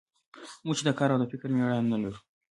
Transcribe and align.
موږ 0.65 0.75
چې 0.79 0.83
د 0.87 0.89
کار 0.99 1.09
او 1.11 1.19
د 1.21 1.25
فکر 1.31 1.47
مېړانه 1.55 1.87
نه 1.93 1.97
لرو. 2.01 2.19